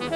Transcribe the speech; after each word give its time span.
Those 0.00 0.08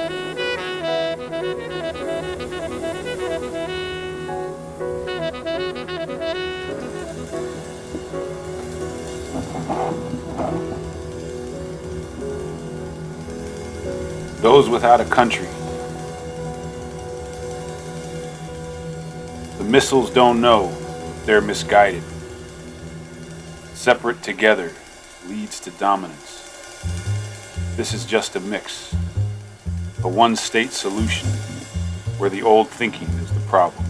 without 14.71 15.03
a 15.03 15.05
country. 15.05 15.49
The 19.59 19.65
missiles 19.65 20.11
don't 20.11 20.41
know, 20.41 20.75
they're 21.27 21.43
misguided. 21.43 22.03
Separate 23.75 24.23
together 24.23 24.73
leads 25.27 25.61
to 25.61 25.71
dominance. 25.73 26.41
This 27.77 27.93
is 27.93 28.07
just 28.07 28.35
a 28.37 28.41
mix, 28.41 28.95
a 30.05 30.09
one 30.09 30.37
state 30.37 30.71
solution 30.71 31.27
where 32.19 32.29
the 32.29 32.43
old 32.43 32.69
thinking 32.69 33.09
is 33.09 33.33
the 33.33 33.41
problem. 33.41 33.85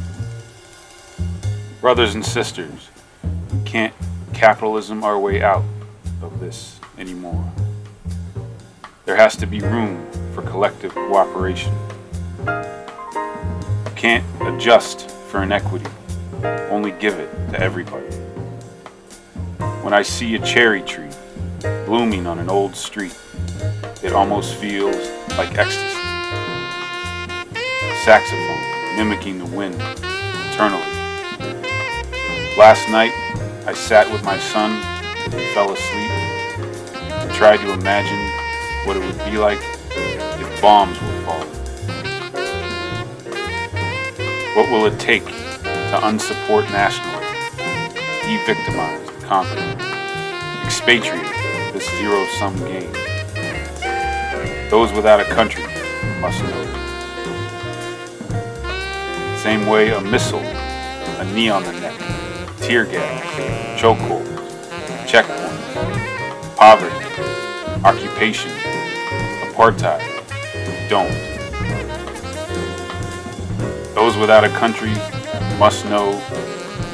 Brothers 1.80 2.14
and 2.14 2.24
sisters, 2.24 2.88
we 3.52 3.60
can't 3.64 3.92
capitalism 4.32 5.02
our 5.02 5.18
way 5.18 5.42
out 5.42 5.64
of 6.22 6.38
this 6.38 6.78
anymore. 6.98 7.44
There 9.04 9.16
has 9.16 9.36
to 9.38 9.46
be 9.46 9.58
room 9.58 10.06
for 10.34 10.42
collective 10.42 10.94
cooperation. 10.94 11.74
You 12.46 13.92
can't 13.96 14.24
adjust 14.42 15.10
for 15.10 15.42
inequity, 15.42 15.90
only 16.70 16.92
give 16.92 17.18
it 17.18 17.28
to 17.50 17.60
everybody. 17.60 18.06
When 19.82 19.92
I 19.92 20.02
see 20.02 20.36
a 20.36 20.38
cherry 20.38 20.82
tree 20.82 21.10
blooming 21.86 22.28
on 22.28 22.38
an 22.38 22.48
old 22.48 22.76
street, 22.76 23.18
it 24.02 24.12
almost 24.12 24.54
feels 24.54 24.96
like 25.36 25.58
ecstasy. 25.58 26.03
Saxophone 28.04 28.60
mimicking 28.98 29.38
the 29.38 29.46
wind 29.46 29.76
eternally. 29.80 30.84
Last 32.58 32.90
night, 32.90 33.12
I 33.66 33.72
sat 33.72 34.12
with 34.12 34.22
my 34.22 34.38
son 34.38 34.72
and 35.32 35.54
fell 35.54 35.72
asleep 35.72 36.10
and 37.00 37.32
tried 37.32 37.60
to 37.60 37.72
imagine 37.72 38.20
what 38.86 38.98
it 38.98 39.00
would 39.00 39.18
be 39.24 39.38
like 39.38 39.58
if 39.96 40.60
bombs 40.60 41.00
were 41.00 41.22
falling? 41.22 41.48
What 44.54 44.70
will 44.70 44.84
it 44.84 45.00
take 45.00 45.24
to 45.24 45.98
unsupport 46.02 46.70
nationalism, 46.72 47.34
de-victimize 48.26 49.00
the 49.56 50.66
expatriate 50.66 51.24
this 51.72 51.88
zero-sum 51.96 52.54
game? 52.66 52.92
Those 54.68 54.92
without 54.92 55.20
a 55.20 55.24
country 55.24 55.64
must 56.20 56.42
know. 56.42 56.83
Same 59.44 59.66
way 59.66 59.90
a 59.90 60.00
missile, 60.00 60.38
a 60.38 61.24
knee 61.34 61.50
on 61.50 61.62
the 61.64 61.72
neck, 61.72 62.00
tear 62.60 62.86
gas, 62.86 63.78
chokehold, 63.78 64.24
checkpoints, 65.06 66.56
poverty, 66.56 66.96
occupation, 67.84 68.50
apartheid, 69.42 70.00
don't. 70.88 71.12
Those 73.94 74.16
without 74.16 74.44
a 74.44 74.48
country 74.48 74.94
must 75.58 75.84
know 75.90 76.18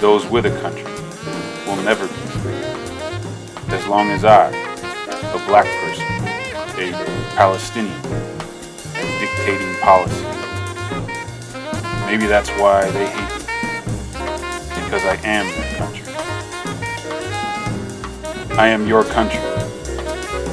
those 0.00 0.26
with 0.26 0.46
a 0.46 0.60
country 0.60 0.82
will 1.68 1.80
never 1.84 2.08
be 2.08 2.12
free. 2.42 3.72
As 3.72 3.86
long 3.86 4.10
as 4.10 4.24
I, 4.24 4.48
a 4.48 5.46
black 5.46 5.66
person, 5.84 6.04
a 6.80 6.90
Palestinian, 7.36 7.94
am 8.96 9.20
dictating 9.20 9.72
policy. 9.82 10.39
Maybe 12.10 12.26
that's 12.26 12.50
why 12.50 12.90
they 12.90 13.06
hate 13.06 13.38
me. 13.38 13.44
Because 14.82 15.04
I 15.04 15.16
am 15.22 15.46
their 15.46 15.76
country. 15.78 16.14
I 18.58 18.66
am 18.68 18.88
your 18.88 19.04
country, 19.04 19.40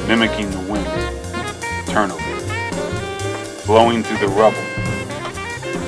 mimicking 0.07 0.51
the 0.51 0.59
wind 0.71 0.87
eternally 1.87 2.27
blowing 3.67 4.01
through 4.01 4.19
the 4.19 4.27
rubble 4.29 4.57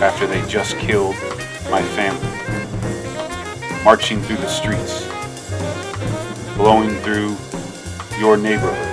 after 0.04 0.28
they 0.28 0.46
just 0.48 0.78
killed 0.80 1.16
my 1.72 1.82
family, 1.82 2.28
marching 3.86 4.22
through 4.22 4.36
the 4.36 4.48
streets, 4.48 5.08
blowing 6.58 6.90
through 7.04 7.38
your 8.20 8.36
neighborhood. 8.36 8.89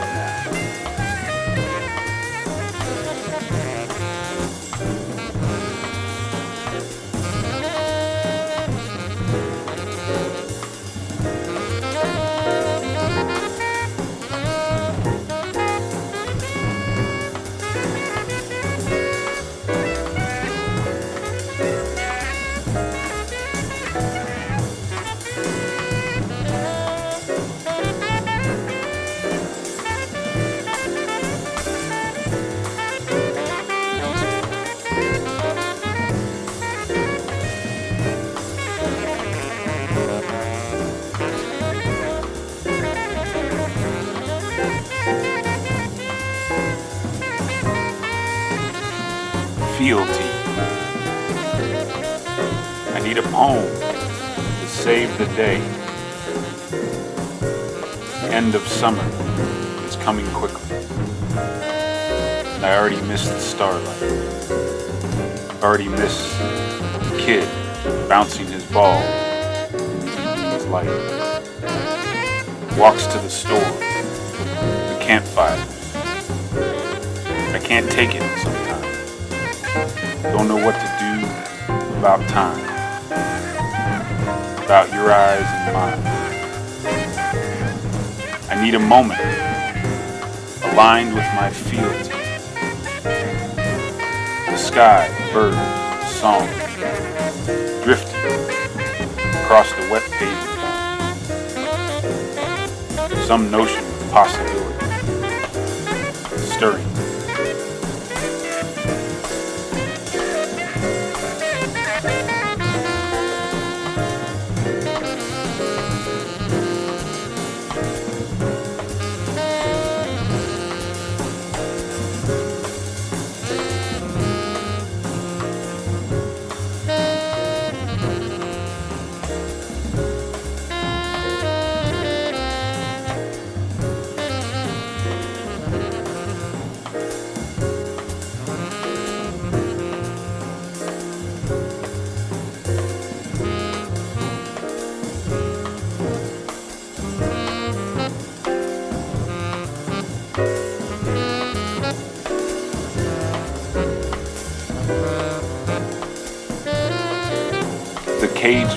The 56.70 58.28
end 58.32 58.56
of 58.56 58.66
summer 58.66 59.04
is 59.86 59.94
coming 59.96 60.26
quickly. 60.32 60.76
I 61.36 62.76
already 62.76 63.00
miss 63.02 63.28
the 63.28 63.38
starlight. 63.38 64.02
Already 65.62 65.88
miss 65.88 66.36
the 66.38 67.16
kid 67.18 67.48
bouncing 68.08 68.46
his 68.46 68.64
ball 68.72 69.00
in 69.72 70.52
his 70.54 70.66
light. 70.66 70.88
Walks 72.76 73.06
to 73.06 73.18
the 73.18 73.30
store, 73.30 73.60
the 73.60 74.98
campfire. 75.00 75.64
I 77.54 77.60
can't 77.62 77.88
take 77.90 78.14
it 78.14 78.22
sometimes. 78.40 79.12
Don't 80.24 80.48
know 80.48 80.64
what 80.66 80.74
to 80.74 80.88
do 80.98 81.26
about 81.98 82.26
time, 82.28 82.60
about 84.64 84.92
your 84.92 85.12
eyes 85.12 85.46
and 85.46 85.72
mine. 85.72 86.15
I 88.56 88.64
need 88.64 88.74
a 88.74 88.78
moment 88.78 89.20
aligned 90.64 91.14
with 91.14 91.26
my 91.34 91.50
fealty. 91.50 92.08
The 94.50 94.56
sky, 94.56 95.10
bird, 95.30 95.54
song, 96.06 96.48
drifting 97.84 98.16
across 99.42 99.70
the 99.72 99.86
wet 99.92 100.02
pavement. 100.12 100.56
Some 103.26 103.50
notion 103.50 103.84
of 103.84 104.10
possibility, 104.10 104.86
stirring. 106.38 106.85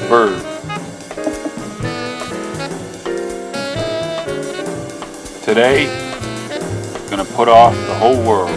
Bird. 0.10 0.42
Today, 5.44 5.88
I'm 6.96 7.10
gonna 7.12 7.24
put 7.24 7.48
off 7.48 7.76
the 7.76 7.94
whole 7.94 8.18
world. 8.24 8.50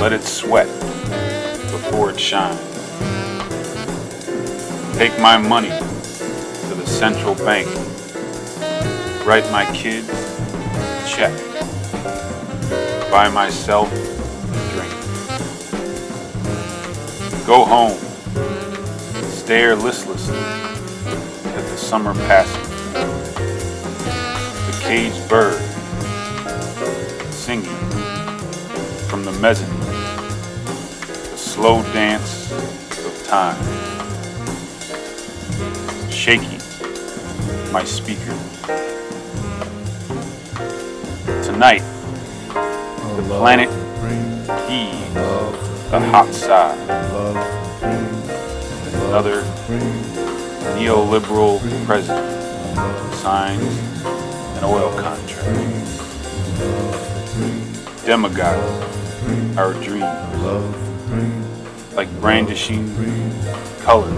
Let 0.00 0.12
it 0.12 0.22
sweat 0.22 0.68
before 1.72 2.10
it 2.10 2.20
shines. 2.20 2.60
Take 4.96 5.18
my 5.18 5.36
money 5.36 5.70
to 5.70 6.74
the 6.76 6.86
central 6.86 7.34
bank. 7.34 7.66
Write 9.26 9.50
my 9.50 9.64
kids 9.74 10.08
a 10.08 11.08
check. 11.08 11.32
Buy 13.10 13.28
myself 13.30 13.92
Go 17.46 17.66
home. 17.66 17.98
Stare 19.28 19.76
listlessly 19.76 20.38
at 20.38 21.62
the 21.68 21.76
summer 21.76 22.14
passing. 22.14 22.62
The 24.66 24.78
caged 24.80 25.28
bird 25.28 25.60
singing 27.30 27.66
from 29.08 29.26
the 29.26 29.32
mezzanine. 29.32 29.78
The 29.80 31.36
slow 31.36 31.82
dance 31.92 32.50
of 32.50 33.26
time. 33.26 33.62
Shaking 36.10 36.58
my 37.70 37.84
speaker. 37.84 38.34
Tonight, 41.42 41.82
the 43.16 43.22
planet 43.28 43.68
heaves 44.66 45.63
the 46.00 46.08
hot 46.08 46.34
side. 46.34 46.76
Another 49.06 49.42
neoliberal 50.74 51.60
president 51.86 52.34
signs 53.14 53.62
an 54.58 54.64
oil 54.64 54.90
contract. 55.00 55.60
Demagogue 58.04 58.82
our 59.56 59.72
dreams, 59.74 60.04
like 61.94 62.10
brandishing 62.20 62.92
color 63.82 64.10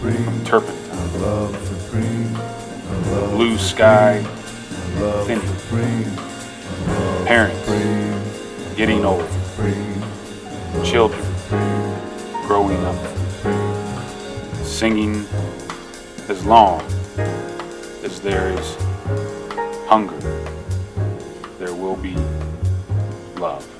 from 0.00 0.44
turpentine. 0.44 0.76
Blue 3.30 3.56
sky 3.58 4.24
thinning. 5.24 5.54
Parents 7.26 8.74
getting 8.76 9.04
old. 9.04 9.28
Children 10.84 11.24
growing 12.46 12.82
up. 12.84 12.96
Singing 14.64 15.26
as 16.28 16.44
long 16.44 16.80
as 18.04 18.20
there 18.20 18.50
is 18.50 18.76
hunger, 19.88 20.18
there 21.58 21.74
will 21.74 21.96
be 21.96 22.14
love. 23.38 23.75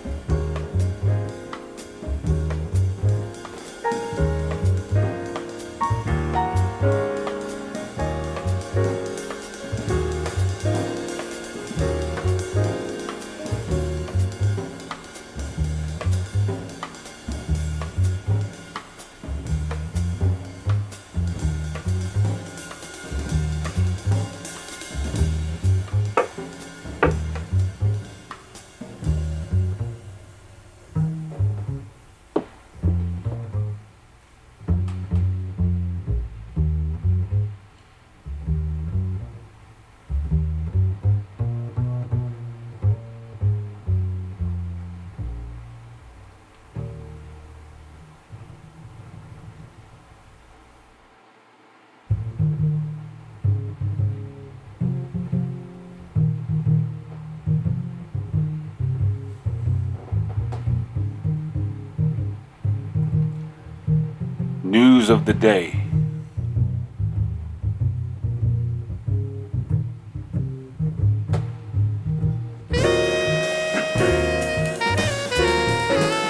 Of 65.09 65.25
the 65.25 65.35
day. 65.35 65.73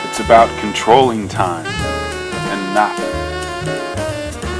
It's 0.04 0.20
about 0.20 0.50
controlling 0.60 1.26
time 1.26 1.64
and 1.64 2.74
not 2.74 2.94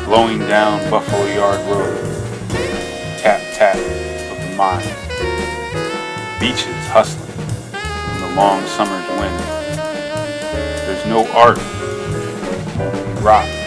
blowing 0.07 0.39
down 0.49 0.89
Buffalo 0.91 1.27
Yard 1.27 1.61
Road. 1.67 1.99
Tap 3.19 3.43
tap 3.53 3.77
of 3.77 4.49
the 4.49 4.57
mind. 4.57 4.89
Beaches 6.41 6.87
hustling 6.89 7.39
in 8.15 8.21
the 8.23 8.35
long 8.35 8.65
summer's 8.65 9.07
wind. 9.21 9.39
There's 10.87 11.05
no 11.05 11.27
art, 11.33 11.59
rock. 13.23 13.66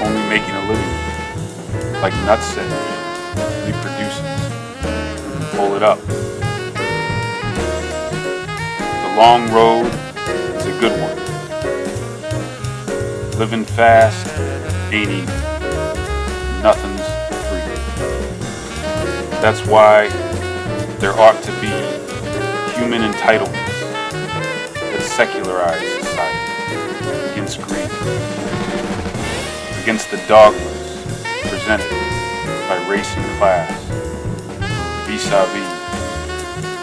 Only 0.00 0.22
making 0.28 0.54
a 0.54 0.60
living. 0.68 0.94
Like 2.00 2.14
Nutset 2.26 2.70
reproduces. 3.66 4.40
Pull 5.56 5.74
it 5.76 5.82
up. 5.82 6.00
The 9.04 9.10
long 9.16 9.50
road 9.52 9.92
is 10.56 10.66
a 10.66 10.72
good 10.80 10.98
one. 11.00 11.18
Living 13.38 13.64
fast 13.64 14.26
ain't 14.92 15.10
easy. 15.10 15.26
Nothing's 16.62 17.06
free. 17.48 17.64
That's 19.40 19.62
why 19.66 20.08
there 20.98 21.12
ought 21.18 21.42
to 21.42 21.52
be 21.60 21.72
human 22.78 23.02
entitlements 23.02 23.80
that 24.74 25.02
secularize 25.02 25.80
society 26.02 27.30
against 27.32 27.60
greed, 27.62 27.90
against 29.90 30.10
the 30.12 30.22
dogmas 30.28 31.04
presented 31.50 31.90
by 32.68 32.76
race 32.88 33.12
and 33.16 33.26
class, 33.38 33.68
vis-a-vis 35.08 35.68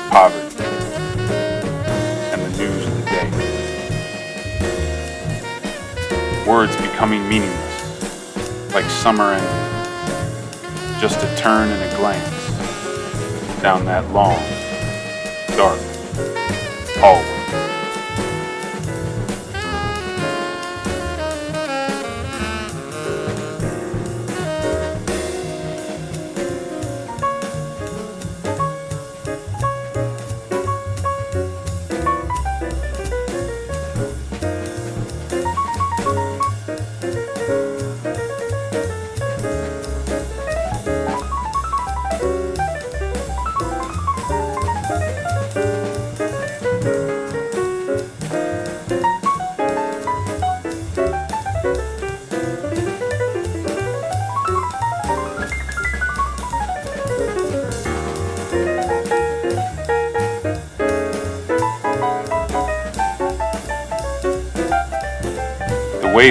poverty 0.09 0.65
and 2.33 2.41
the 2.41 2.49
news 2.57 2.85
of 2.85 2.93
the 2.97 3.03
day. 3.05 3.27
Words 6.45 6.75
becoming 6.75 7.29
meaningless, 7.29 8.73
like 8.73 8.83
summer 8.89 9.31
ending, 9.31 10.99
just 10.99 11.23
a 11.23 11.33
turn 11.37 11.69
and 11.69 11.81
a 11.81 11.95
glance 11.95 12.51
down 13.61 13.85
that 13.85 14.03
long, 14.11 14.43
dark 15.55 15.79
hallway. 16.99 17.36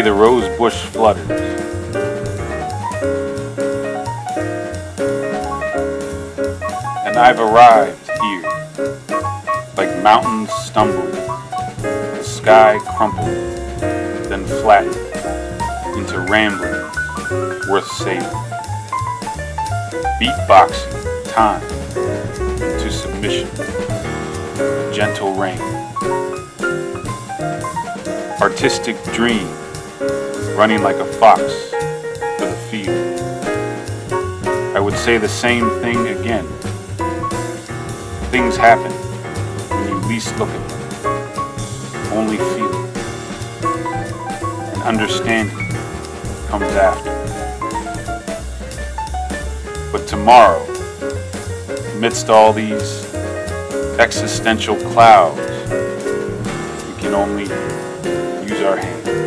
The 0.00 0.12
rose 0.12 0.47
bush 0.59 0.85
flutters. 0.87 1.31
And 7.07 7.17
I've 7.17 7.41
arrived 7.41 8.09
here, 8.21 8.43
like 9.76 10.03
mountains 10.03 10.53
stumbling, 10.53 11.12
the 11.12 12.23
sky 12.23 12.79
crumpled, 12.97 13.26
then 14.29 14.45
flattened 14.45 14.97
into 15.97 16.21
rambling, 16.31 16.73
worth 17.71 17.91
saving. 17.93 18.23
Beatboxing 20.21 21.33
time 21.33 21.62
to 22.59 22.91
submission, 22.91 23.49
gentle 24.93 25.35
rain 25.35 25.61
artistic 28.41 29.03
dream, 29.12 29.49
running 30.56 30.82
like 30.82 30.96
a 30.96 31.04
fox 31.04 31.42
for 32.38 32.46
the 32.46 32.56
field. 32.70 33.20
I 34.75 34.80
would 34.80 34.96
say 34.96 35.18
the 35.18 35.28
same 35.28 35.68
thing 35.82 36.08
again. 36.08 36.46
Things 38.30 38.56
happen 38.56 38.90
when 38.90 39.88
you 39.90 39.96
least 40.08 40.34
look 40.38 40.48
at 40.48 40.68
them, 40.68 42.12
only 42.16 42.38
feel. 42.38 42.75
And 44.72 44.82
understanding 44.84 45.54
comes 46.46 46.72
after. 46.72 47.12
But 49.92 50.08
tomorrow, 50.08 50.64
amidst 51.96 52.30
all 52.30 52.54
these 52.54 53.04
existential 53.98 54.76
clouds, 54.76 55.38
we 56.86 56.98
can 56.98 57.12
only 57.12 57.44
use 58.50 58.62
our 58.62 58.78
hands. 58.78 59.25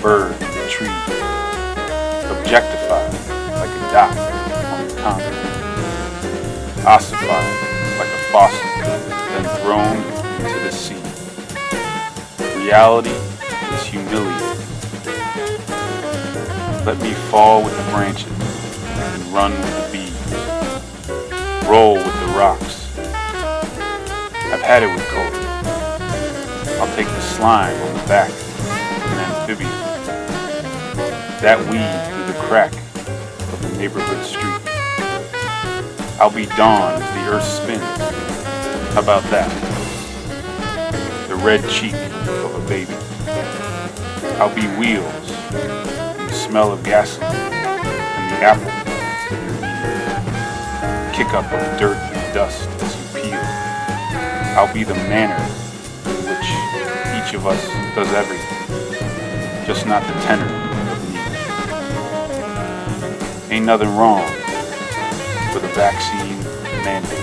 Bird 0.00 0.32
in 0.40 0.42
a 0.42 0.68
tree, 0.68 0.86
objectified 2.30 3.12
like 3.54 3.70
a 3.70 3.92
dot 3.92 4.16
on 4.16 4.86
the 4.86 4.94
concrete, 5.02 5.48
ossified 6.86 7.50
like 7.98 8.08
a 8.08 8.22
fossil, 8.30 8.68
then 9.30 9.44
thrown 9.62 9.96
into 10.46 10.58
the 10.60 10.70
sea. 10.70 11.02
Reality 12.64 13.10
is 13.10 13.82
humiliating. 13.84 14.58
Let 16.84 16.98
me 17.02 17.12
fall 17.30 17.64
with 17.64 17.76
the 17.76 17.90
branches 17.90 18.30
and 18.30 19.22
run 19.34 19.52
with 19.52 19.74
the 19.74 19.92
bees, 19.92 21.68
roll 21.68 21.94
with 21.94 22.20
the 22.20 22.26
rocks. 22.38 22.86
I've 24.52 24.62
had 24.62 24.82
it 24.84 24.90
with 24.94 25.06
Cody. 25.08 25.44
I'll 26.80 26.94
take 26.94 27.08
the 27.08 27.20
slime 27.20 27.76
on 27.82 27.94
the 27.98 28.06
back 28.06 28.30
that 31.40 31.58
weed 31.70 31.86
through 32.10 32.26
the 32.32 32.38
crack 32.48 32.72
of 33.52 33.62
the 33.62 33.78
neighborhood 33.78 34.24
street. 34.26 34.58
I'll 36.20 36.34
be 36.34 36.46
dawn 36.56 37.00
as 37.00 37.14
the 37.14 37.30
earth 37.30 37.44
spins. 37.44 37.82
How 38.92 39.00
about 39.00 39.22
that? 39.30 39.48
The 41.28 41.36
red 41.36 41.62
cheek 41.70 41.94
of 41.94 42.54
a 42.56 42.68
baby. 42.68 42.94
I'll 44.40 44.52
be 44.52 44.66
wheels 44.78 45.30
and 45.54 46.28
the 46.28 46.32
smell 46.32 46.72
of 46.72 46.82
gasoline 46.82 47.30
and 47.30 48.32
the 48.32 48.38
apple 48.42 48.72
in 49.30 49.44
your 49.44 49.58
ear. 49.62 51.12
kick 51.14 51.34
up 51.34 51.44
of 51.52 51.78
dirt 51.78 51.98
and 51.98 52.34
dust 52.34 52.68
as 52.82 52.96
you 52.96 53.20
peel. 53.22 53.40
I'll 54.58 54.74
be 54.74 54.82
the 54.82 54.94
manner 54.94 55.38
in 56.10 56.16
which 56.26 56.48
each 57.14 57.34
of 57.34 57.46
us 57.46 57.64
does 57.94 58.12
everything, 58.12 59.66
just 59.66 59.86
not 59.86 60.02
the 60.02 60.14
tenor. 60.22 60.67
Ain't 63.50 63.64
nothing 63.64 63.96
wrong 63.96 64.22
with 65.54 65.64
a 65.64 65.72
vaccine 65.74 66.36
mandate. 66.84 67.18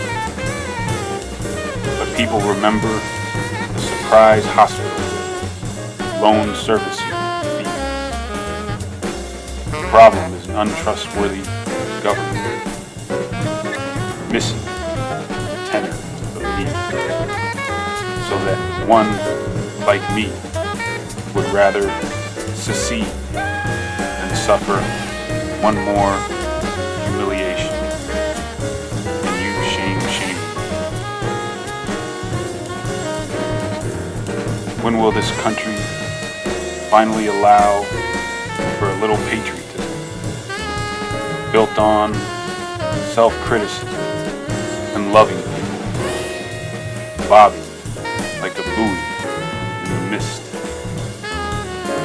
But 2.00 2.18
people 2.18 2.40
remember 2.40 2.88
the 2.88 3.80
surprise 3.80 4.44
hospital, 4.44 4.90
loan 6.20 6.56
servicing 6.56 7.06
fees. 7.62 7.68
The 9.70 9.88
problem 9.90 10.34
is 10.34 10.48
an 10.48 10.56
untrustworthy 10.56 11.44
government 12.02 12.66
missing 14.32 14.58
the 14.66 15.68
tenor 15.70 15.90
of 15.90 16.42
need, 16.58 16.74
so 18.26 18.36
that 18.46 18.58
one 18.88 19.12
like 19.86 20.02
me 20.16 20.32
would 21.36 21.48
rather 21.54 21.84
secede 22.56 23.06
than 23.32 24.36
suffer 24.36 25.05
one 25.66 25.84
more 25.84 26.16
humiliation 27.08 27.74
and 29.26 29.36
you 29.42 29.52
shame 29.74 30.00
shame. 30.14 30.38
When 34.84 35.00
will 35.00 35.12
this 35.12 35.32
country 35.42 35.74
finally 36.92 37.26
allow 37.26 37.82
for 38.78 38.92
a 38.92 38.98
little 39.02 39.18
patriotism 39.26 39.92
built 41.52 41.80
on 41.80 42.14
self-criticism 43.16 43.90
and 44.94 45.14
loving 45.14 45.42
people, 45.56 47.28
bobbing 47.28 47.60
like 48.40 48.56
a 48.60 48.64
buoy 48.76 49.00
in 49.82 49.90
the 49.96 50.12
mist. 50.12 50.44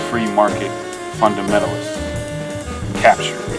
Free 0.09 0.27
market 0.33 0.71
fundamentalists 1.21 2.01
capture 3.01 3.50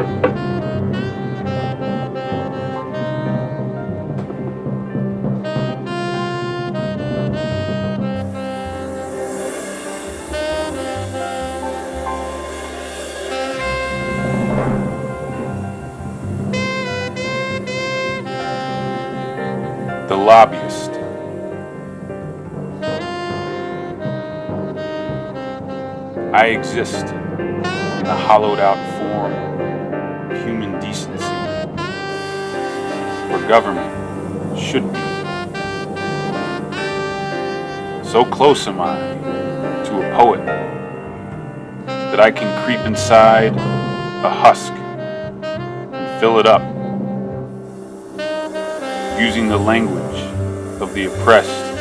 The 0.00 0.06
lobbyist. 20.16 20.92
I 26.32 26.46
exist 26.46 27.08
in 27.08 28.06
a 28.06 28.16
hollowed 28.16 28.60
out 28.60 28.89
government 33.50 34.56
should 34.56 34.84
be. 34.92 35.00
So 38.08 38.24
close 38.24 38.68
am 38.68 38.80
I 38.80 38.94
to 39.86 39.92
a 40.02 40.16
poet 40.16 40.46
that 41.86 42.20
I 42.20 42.30
can 42.30 42.48
creep 42.64 42.78
inside 42.86 43.52
a 43.56 44.30
husk 44.30 44.72
and 44.72 46.20
fill 46.20 46.38
it 46.38 46.46
up, 46.46 46.62
using 49.20 49.48
the 49.48 49.58
language 49.58 50.20
of 50.80 50.94
the 50.94 51.06
oppressed 51.06 51.74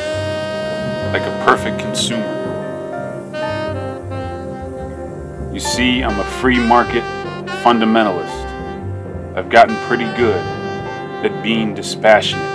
like 1.14 1.22
a 1.22 1.44
perfect 1.46 1.78
consumer. 1.78 2.34
You 5.54 5.60
see, 5.60 6.02
I'm 6.02 6.20
a 6.20 6.26
free 6.42 6.58
market 6.58 7.04
fundamentalist. 7.62 8.40
I've 9.36 9.52
gotten 9.52 9.76
pretty 9.88 10.12
good 10.18 10.44
at 11.24 11.44
being 11.44 11.74
dispassionate. 11.74 12.48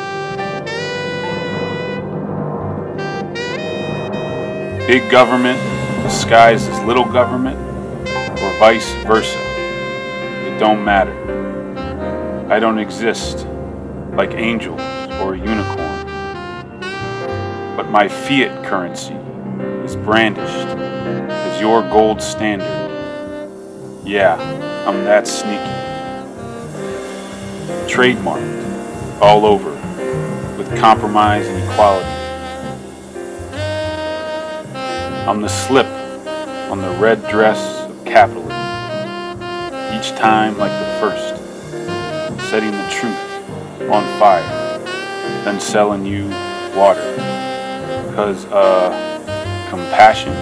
Big 4.86 5.10
government 5.10 5.58
disguised 6.02 6.70
as 6.70 6.84
little 6.84 7.04
government, 7.04 7.58
or 8.06 8.58
vice 8.58 8.92
versa. 9.06 9.38
It 10.46 10.58
don't 10.58 10.84
matter. 10.84 11.12
I 12.50 12.58
don't 12.58 12.78
exist 12.78 13.46
like 14.12 14.32
angels 14.32 14.80
or 15.20 15.34
a 15.34 15.38
unicorn. 15.38 16.06
But 17.76 17.90
my 17.90 18.08
fiat 18.08 18.64
currency 18.64 19.14
is 19.84 19.96
brandished 19.96 20.50
as 20.50 21.60
your 21.60 21.82
gold 21.82 22.22
standard. 22.22 22.90
Yeah, 24.04 24.36
I'm 24.86 25.04
that 25.04 25.26
sneaky. 25.26 25.83
Trademarked 27.94 29.20
all 29.20 29.46
over 29.46 29.70
with 30.58 30.76
compromise 30.80 31.46
and 31.46 31.62
equality. 31.62 32.08
I'm 35.28 35.40
the 35.40 35.48
slip 35.48 35.86
on 36.72 36.82
the 36.82 36.90
red 36.98 37.24
dress 37.28 37.88
of 37.88 38.04
capitalism. 38.04 38.50
Each 39.96 40.10
time 40.18 40.58
like 40.58 40.72
the 40.72 40.98
first, 40.98 41.36
setting 42.50 42.72
the 42.72 42.88
truth 42.90 43.88
on 43.88 44.02
fire, 44.18 44.42
then 45.44 45.60
selling 45.60 46.04
you 46.04 46.24
water. 46.76 47.14
Cause, 48.16 48.44
uh, 48.46 48.90
compassion 49.70 50.32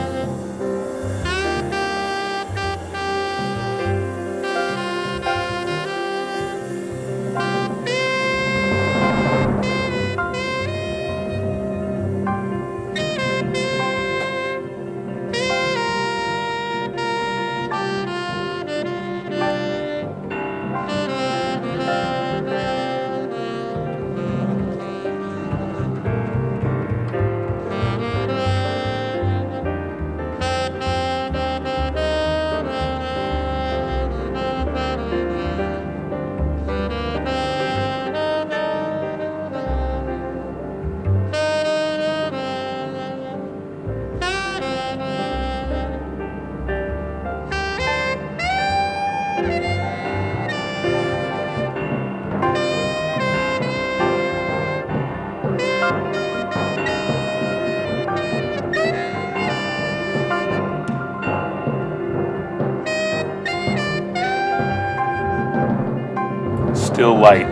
still 67.03 67.19
light, 67.19 67.49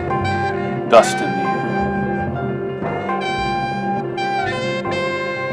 dust 0.89 1.17
in 1.17 1.23
the 1.23 1.27
air. 1.27 2.31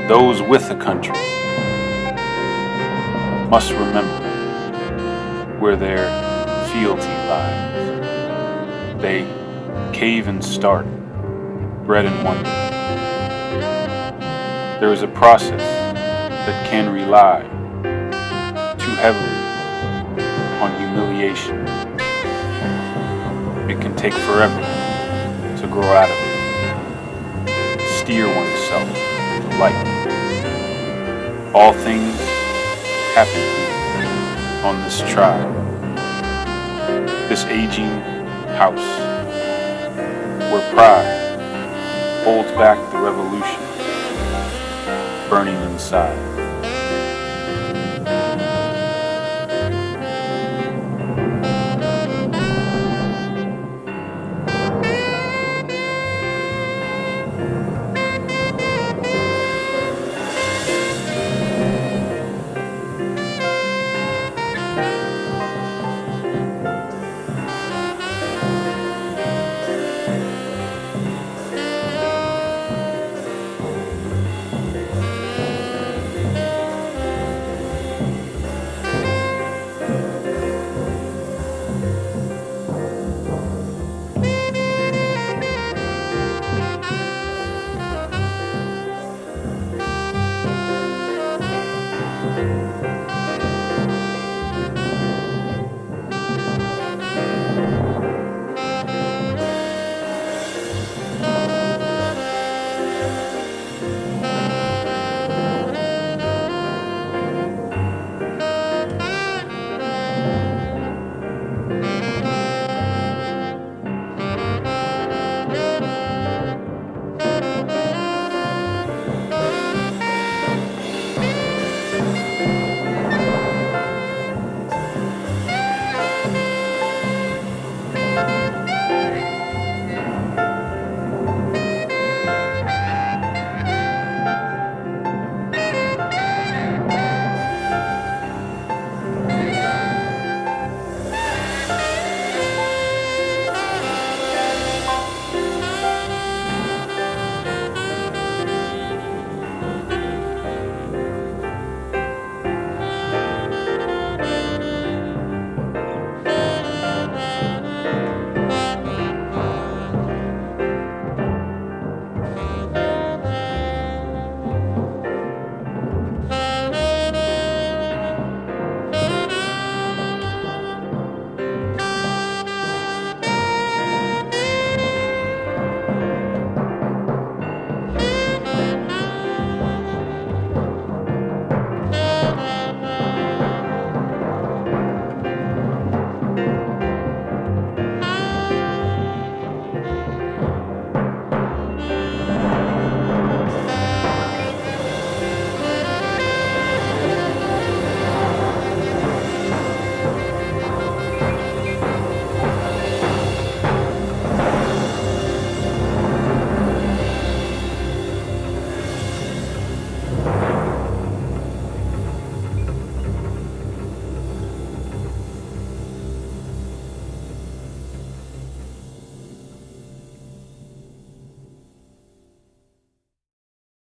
Those 0.06 0.40
with 0.40 0.68
the 0.68 0.76
country 0.76 1.18
must 3.50 3.72
remember 3.72 4.22
where 5.58 5.74
their 5.74 6.06
fealty 6.68 7.12
lies. 7.26 9.02
They 9.02 9.26
cave 9.92 10.28
and 10.28 10.44
start, 10.44 10.86
bread 11.84 12.04
and 12.04 12.24
wonder. 12.24 12.50
There 14.78 14.92
is 14.92 15.02
a 15.02 15.08
process 15.08 15.60
that 16.46 16.68
can 16.70 16.88
rely 16.92 17.42
too 18.78 18.94
heavily 18.94 19.42
on 20.62 20.70
humiliation. 20.78 21.87
It 23.68 23.82
can 23.82 23.94
take 23.96 24.14
forever 24.14 24.60
to 25.60 25.66
grow 25.66 25.84
out 25.84 26.08
of 26.08 26.16
it. 26.16 27.90
Steer 27.98 28.26
oneself 28.26 28.88
to 28.88 29.58
light. 29.58 29.76
All 31.54 31.74
things 31.74 32.16
happen 33.14 34.64
on 34.64 34.82
this 34.84 35.00
tribe, 35.00 35.54
this 37.28 37.44
aging 37.44 38.00
house, 38.56 38.88
where 40.50 40.72
pride 40.72 42.24
holds 42.24 42.50
back 42.52 42.78
the 42.90 42.98
revolution 42.98 43.62
burning 45.28 45.60
inside. 45.70 46.47